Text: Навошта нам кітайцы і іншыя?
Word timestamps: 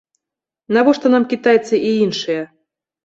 Навошта 0.77 1.11
нам 1.15 1.27
кітайцы 1.33 1.75
і 1.91 1.95
іншыя? 2.07 2.41